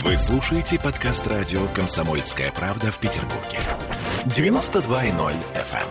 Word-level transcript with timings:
Вы 0.00 0.16
слушаете 0.16 0.80
подкаст 0.80 1.26
радио 1.26 1.66
«Комсомольская 1.68 2.50
правда» 2.50 2.90
в 2.90 2.98
Петербурге. 2.98 3.58
92.0 4.24 5.34
FM. 5.54 5.86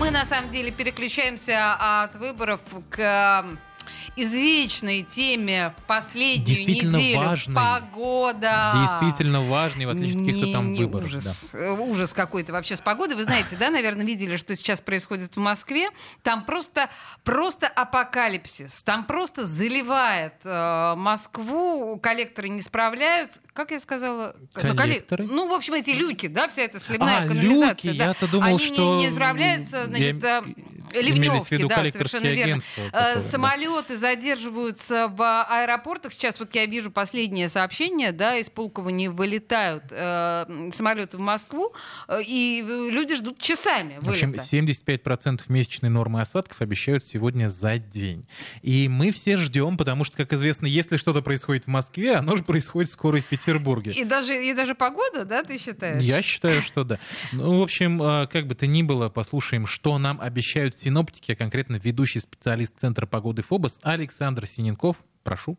Мы 0.00 0.10
на 0.10 0.24
самом 0.24 0.50
деле 0.50 0.72
переключаемся 0.72 1.74
от 1.74 2.14
выборов 2.16 2.62
к 2.88 3.44
извечной 4.16 5.02
теме 5.02 5.74
в 5.78 5.82
последнюю 5.86 6.66
неделю. 6.66 7.18
важной. 7.18 7.54
Погода. 7.54 8.72
Действительно 8.82 9.40
важный, 9.42 9.86
в 9.86 9.90
отличие 9.90 10.20
от 10.20 10.26
каких-то 10.26 10.52
там 10.52 10.74
выборов. 10.74 11.08
Ужас, 11.08 11.24
да. 11.24 11.34
Э, 11.52 11.70
ужас 11.72 12.12
какой-то 12.12 12.52
вообще 12.52 12.76
с 12.76 12.80
погодой. 12.80 13.16
Вы 13.16 13.24
знаете, 13.24 13.56
да, 13.58 13.70
наверное, 13.70 14.04
видели, 14.04 14.36
что 14.36 14.54
сейчас 14.56 14.80
происходит 14.80 15.36
в 15.36 15.40
Москве. 15.40 15.88
Там 16.22 16.44
просто, 16.44 16.88
просто 17.22 17.66
апокалипсис. 17.66 18.82
Там 18.82 19.04
просто 19.04 19.46
заливает 19.46 20.34
э, 20.44 20.94
Москву. 20.96 21.98
Коллекторы 21.98 22.48
не 22.48 22.62
справляются. 22.62 23.40
Как 23.52 23.70
я 23.70 23.80
сказала? 23.80 24.34
Ну, 24.54 24.60
коллек- 24.60 24.76
Коллекторы? 24.76 25.26
Ну, 25.26 25.48
в 25.48 25.52
общем, 25.52 25.74
эти 25.74 25.90
люки, 25.90 26.26
да, 26.26 26.48
вся 26.48 26.62
эта 26.62 26.80
сливная 26.80 27.18
А, 27.24 27.28
канализация. 27.28 27.68
люки, 27.68 27.98
да. 27.98 28.04
я-то 28.06 28.28
думал, 28.30 28.48
Они 28.48 28.58
что... 28.58 28.96
не, 28.98 29.06
не 29.06 29.10
справляются, 29.12 29.84
значит, 29.86 30.22
Я- 30.22 30.42
в 31.00 31.04
ливневки, 31.04 31.54
виду 31.54 31.68
да, 31.68 31.90
совершенно 31.90 32.26
верно. 32.26 32.62
Э, 32.76 32.90
которые, 32.90 33.14
да. 33.14 33.20
Самолеты 33.20 33.96
задерживаются 33.96 35.08
в 35.08 35.42
аэропортах. 35.44 36.12
Сейчас 36.12 36.38
вот 36.38 36.54
я 36.54 36.66
вижу 36.66 36.90
последнее 36.90 37.48
сообщение, 37.48 38.12
да, 38.12 38.36
из 38.36 38.50
Пулково 38.50 38.88
не 38.90 39.08
вылетают 39.08 39.84
э, 39.90 40.70
самолеты 40.72 41.16
в 41.16 41.20
Москву, 41.20 41.72
э, 42.08 42.20
и 42.26 42.64
люди 42.90 43.16
ждут 43.16 43.38
часами 43.38 43.98
В 44.00 44.08
общем, 44.08 44.30
вылета. 44.30 44.44
75% 44.44 45.42
месячной 45.48 45.90
нормы 45.90 46.20
осадков 46.20 46.60
обещают 46.60 47.04
сегодня 47.04 47.48
за 47.48 47.78
день. 47.78 48.26
И 48.62 48.88
мы 48.88 49.10
все 49.10 49.36
ждем, 49.36 49.76
потому 49.76 50.04
что, 50.04 50.16
как 50.16 50.32
известно, 50.32 50.66
если 50.66 50.96
что-то 50.96 51.22
происходит 51.22 51.64
в 51.64 51.68
Москве, 51.68 52.16
оно 52.16 52.36
же 52.36 52.44
происходит 52.44 52.90
скоро 52.90 53.18
и 53.18 53.20
в 53.20 53.26
Петербурге. 53.26 53.92
И 53.92 54.04
даже, 54.04 54.34
и 54.34 54.52
даже 54.54 54.74
погода, 54.74 55.24
да, 55.24 55.42
ты 55.42 55.58
считаешь? 55.58 56.02
Я 56.02 56.22
считаю, 56.22 56.62
что 56.62 56.84
да. 56.84 56.98
Ну, 57.32 57.58
в 57.58 57.62
общем, 57.62 58.02
э, 58.02 58.26
как 58.26 58.46
бы 58.46 58.54
то 58.54 58.66
ни 58.66 58.82
было, 58.82 59.08
послушаем, 59.08 59.66
что 59.66 59.98
нам 59.98 60.20
обещают 60.20 60.74
синоптики, 60.84 61.32
а 61.32 61.36
конкретно 61.36 61.76
ведущий 61.82 62.20
специалист 62.20 62.78
Центра 62.78 63.06
погоды 63.06 63.42
ФОБОС 63.42 63.80
Александр 63.82 64.46
Синенков. 64.46 64.96
Прошу. 65.24 65.56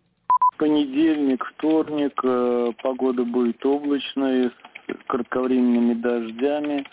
Понедельник, 0.57 1.43
вторник 1.57 2.13
э, 2.23 2.71
погода 2.81 3.23
будет 3.23 3.65
облачной 3.65 4.49
с 4.49 5.07
кратковременными 5.07 5.95
дождями. 5.95 6.85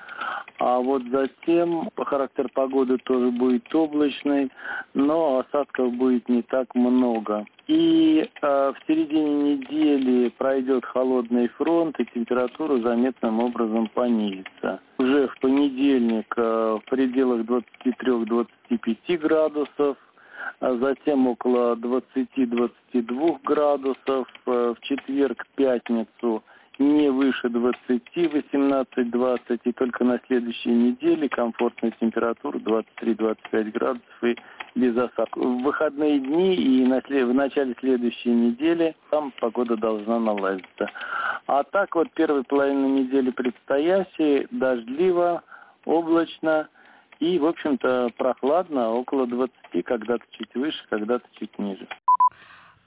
А 0.59 0.79
вот 0.79 1.03
затем 1.13 1.91
характер 1.97 2.49
погоды 2.55 2.97
тоже 3.05 3.31
будет 3.31 3.73
облачный, 3.75 4.51
но 4.95 5.41
осадков 5.41 5.93
будет 5.95 6.29
не 6.29 6.43
так 6.43 6.75
много. 6.75 7.45
И 7.73 8.21
э, 8.21 8.27
в 8.43 8.77
середине 8.87 9.55
недели 9.55 10.29
пройдет 10.37 10.85
холодный 10.85 11.49
фронт, 11.49 11.99
и 11.99 12.05
температура 12.05 12.79
заметным 12.81 13.41
образом 13.41 13.89
понизится. 13.95 14.81
Уже 14.99 15.29
в 15.29 15.41
понедельник 15.41 16.27
э, 16.37 16.79
в 16.79 16.91
пределах 16.91 17.47
23-25 17.47 19.17
градусов, 19.17 19.97
а 20.61 20.77
затем 20.77 21.27
около 21.27 21.75
20-22 21.77 23.39
градусов. 23.43 24.29
Э, 24.47 24.75
В 24.77 24.81
четверг, 24.83 25.47
пятницу 25.55 26.43
не 26.83 27.11
выше 27.11 27.49
20, 27.49 28.03
18-20, 28.15 29.61
и 29.65 29.73
только 29.73 30.05
на 30.05 30.21
следующей 30.27 30.71
неделе 30.71 31.29
комфортная 31.29 31.93
температура 32.01 32.59
23-25 32.59 33.73
градусов 33.73 34.25
и 34.25 34.37
без 34.75 34.97
осадков. 34.97 35.43
В 35.43 35.63
выходные 35.63 36.19
дни 36.19 36.55
и 36.55 36.85
на 36.87 37.01
в 37.01 37.35
начале 37.35 37.75
следующей 37.81 38.31
недели 38.31 38.95
там 39.11 39.33
погода 39.41 39.77
должна 39.77 40.19
наладиться. 40.19 40.91
А 41.47 41.63
так 41.65 41.95
вот 41.95 42.09
первая 42.15 42.43
половина 42.43 42.87
недели 42.87 43.31
предстоящей 43.31 44.47
дождливо, 44.51 45.43
облачно 45.85 46.69
и, 47.21 47.39
в 47.39 47.47
общем-то, 47.47 48.11
прохладно, 48.17 48.91
около 48.91 49.27
20, 49.27 49.85
когда-то 49.85 50.25
чуть 50.33 50.55
выше, 50.55 50.79
когда-то 50.91 51.25
чуть 51.39 51.57
ниже. 51.59 51.87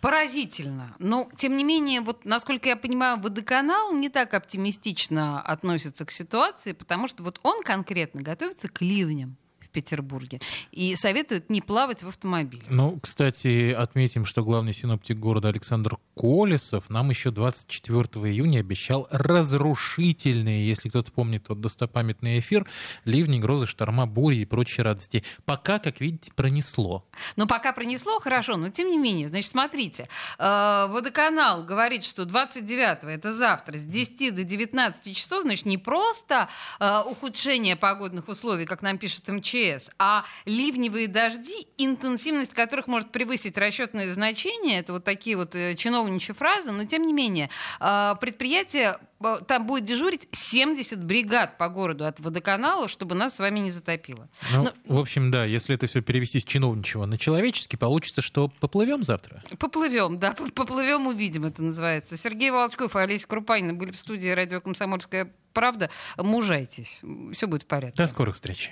Поразительно. 0.06 0.96
Но, 1.00 1.28
тем 1.36 1.58
не 1.58 1.64
менее, 1.64 2.02
вот, 2.02 2.26
насколько 2.26 2.70
я 2.70 2.76
понимаю, 2.76 3.20
водоканал 3.20 3.92
не 3.92 4.10
так 4.10 4.36
оптимистично 4.36 5.42
относится 5.42 6.06
к 6.06 6.12
ситуации, 6.12 6.74
потому 6.74 7.08
что 7.08 7.24
вот 7.24 7.40
он 7.42 7.64
конкретно 7.64 8.22
готовится 8.22 8.70
к 8.70 8.84
ливням 8.84 9.36
Петербурге 9.76 10.40
и 10.72 10.96
советует 10.96 11.50
не 11.50 11.62
плавать 11.62 12.02
в 12.02 12.08
автомобиле. 12.08 12.64
Ну, 12.70 12.98
кстати, 13.02 13.74
отметим, 13.74 14.26
что 14.26 14.42
главный 14.42 14.74
синоптик 14.74 15.18
города 15.18 15.50
Александр 15.50 15.98
Колесов 16.16 16.90
нам 16.90 17.10
еще 17.10 17.30
24 17.30 18.04
июня 18.32 18.60
обещал 18.60 19.08
разрушительные, 19.12 20.66
если 20.66 20.88
кто-то 20.88 21.12
помнит 21.12 21.44
тот 21.44 21.60
достопамятный 21.60 22.40
эфир, 22.40 22.66
ливни, 23.04 23.38
грозы, 23.38 23.66
шторма, 23.66 24.08
бури 24.08 24.38
и 24.38 24.46
прочие 24.46 24.86
радости. 24.86 25.26
Пока, 25.44 25.80
как 25.80 26.00
видите, 26.00 26.32
пронесло. 26.34 27.06
Но 27.36 27.48
пока 27.48 27.74
пронесло, 27.74 28.22
хорошо, 28.22 28.56
но 28.56 28.70
тем 28.70 28.90
не 28.90 28.98
менее, 28.98 29.28
значит, 29.28 29.52
смотрите, 29.52 30.08
э, 30.40 30.88
водоканал 30.90 31.66
говорит, 31.66 32.06
что 32.06 32.24
29 32.24 33.04
это 33.04 33.34
завтра, 33.34 33.78
с 33.78 33.84
10 33.84 34.34
до 34.34 34.44
19 34.44 35.16
часов, 35.16 35.44
значит, 35.44 35.66
не 35.66 35.78
просто 35.78 36.48
э, 36.80 37.02
ухудшение 37.06 37.76
погодных 37.76 38.30
условий, 38.30 38.66
как 38.66 38.82
нам 38.82 38.98
пишет 38.98 39.28
МЧС, 39.28 39.65
а 39.98 40.26
ливневые 40.46 41.08
дожди, 41.08 41.68
интенсивность 41.78 42.54
которых 42.54 42.88
может 42.88 43.12
превысить 43.12 43.58
расчетные 43.58 44.12
значения, 44.14 44.80
это 44.80 44.94
вот 44.94 45.04
такие 45.04 45.36
вот 45.36 45.56
э, 45.56 45.76
чиновничьи 45.76 46.34
фразы, 46.34 46.72
но 46.72 46.86
тем 46.86 47.06
не 47.08 47.14
менее, 47.14 47.50
э, 47.80 48.14
предприятие 48.20 48.98
э, 49.20 49.38
там 49.48 49.66
будет 49.66 49.86
дежурить 49.86 50.28
70 50.32 51.04
бригад 51.04 51.58
по 51.58 51.70
городу 51.70 52.06
от 52.06 52.20
водоканала, 52.20 52.88
чтобы 52.88 53.16
нас 53.16 53.36
с 53.36 53.40
вами 53.40 53.60
не 53.60 53.72
затопило. 53.72 54.30
Ну, 54.54 54.70
Ну, 54.86 54.98
в 54.98 55.00
общем, 55.00 55.32
да, 55.32 55.46
если 55.46 55.76
это 55.76 55.88
все 55.88 56.02
перевести 56.02 56.40
с 56.40 56.44
чиновничего 56.44 57.06
на 57.06 57.18
человеческий, 57.18 57.78
получится, 57.78 58.22
что 58.22 58.50
поплывем 58.60 59.04
завтра. 59.04 59.44
Поплывем, 59.60 60.18
да, 60.18 60.34
поплывем, 60.34 61.08
увидим, 61.08 61.46
это 61.46 61.64
называется. 61.64 62.18
Сергей 62.18 62.52
Волчков 62.52 62.96
и 62.96 63.00
Олеся 63.00 63.28
Крупанина 63.28 63.74
были 63.74 63.92
в 63.92 63.98
студии 63.98 64.28
радио 64.30 64.62
«Комсомольская 64.62 65.32
правда». 65.54 65.90
Мужайтесь, 66.18 67.02
все 67.32 67.48
будет 67.48 67.64
в 67.64 67.68
порядке. 67.68 68.02
До 68.02 68.08
скорых 68.08 68.36
встреч. 68.36 68.72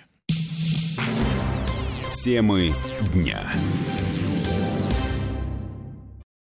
Темы 2.24 2.74
дня. 3.14 3.52